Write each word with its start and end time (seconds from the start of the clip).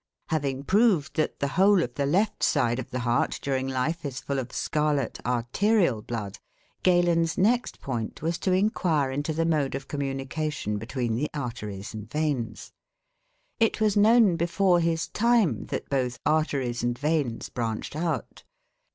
Having 0.29 0.63
proved 0.63 1.15
that 1.17 1.39
the 1.41 1.49
whole 1.49 1.83
of 1.83 1.93
the 1.93 2.07
left 2.07 2.41
side 2.41 2.79
of 2.79 2.89
the 2.89 3.01
heart, 3.05 3.37
during 3.39 3.67
life, 3.67 4.03
is 4.03 4.19
full 4.19 4.39
of 4.39 4.51
scarlet 4.51 5.19
arterial 5.23 6.01
blood, 6.01 6.39
Galen's 6.81 7.37
next 7.37 7.79
point 7.81 8.19
was 8.19 8.39
to 8.39 8.51
inquire 8.51 9.11
into 9.11 9.31
the 9.31 9.45
mode 9.45 9.75
of 9.75 9.87
communication 9.87 10.79
between 10.79 11.13
the 11.17 11.27
arteries 11.35 11.93
and 11.93 12.09
veins. 12.09 12.73
It 13.59 13.79
was 13.79 13.95
known 13.95 14.37
before 14.37 14.79
his 14.79 15.07
time 15.07 15.65
that 15.67 15.87
both 15.87 16.17
arteries 16.25 16.81
and 16.81 16.97
veins 16.97 17.49
branched 17.49 17.95
out. 17.95 18.43